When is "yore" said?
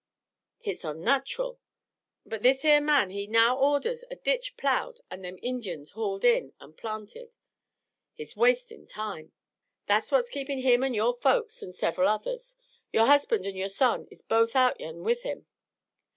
10.95-11.13, 12.91-13.05, 13.55-13.69